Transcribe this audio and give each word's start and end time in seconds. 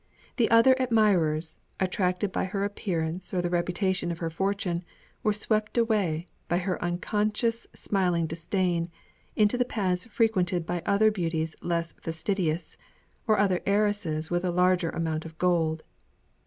The 0.37 0.49
other 0.49 0.75
admirers, 0.81 1.59
attracted 1.79 2.31
by 2.31 2.45
her 2.45 2.63
appearance 2.65 3.35
or 3.35 3.41
the 3.43 3.51
reputation 3.51 4.11
of 4.11 4.17
her 4.17 4.31
fortune, 4.31 4.83
were 5.21 5.31
swept 5.31 5.77
away, 5.77 6.25
by 6.47 6.57
her 6.57 6.83
unconscious 6.83 7.67
smiling 7.75 8.25
disdain, 8.25 8.87
into 9.35 9.59
the 9.59 9.63
paths 9.63 10.05
frequented 10.05 10.65
by 10.65 10.81
other 10.87 11.11
beauties 11.11 11.55
less 11.61 11.91
fastidious, 12.01 12.77
or 13.27 13.37
other 13.37 13.61
heiresses 13.67 14.31
with 14.31 14.43
a 14.43 14.49
larger 14.49 14.89
amount 14.89 15.23
of 15.23 15.37
gold. 15.37 15.83